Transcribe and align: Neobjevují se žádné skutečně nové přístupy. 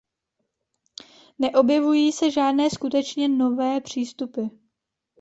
Neobjevují 1.39 2.11
se 2.11 2.31
žádné 2.31 2.69
skutečně 2.69 3.27
nové 3.29 3.81
přístupy. 3.81 4.41